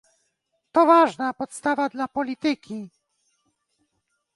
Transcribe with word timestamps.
To 0.71 0.85
ważna 0.85 1.33
podstawa 1.33 1.89
dla 1.89 2.07
polityki 2.07 2.89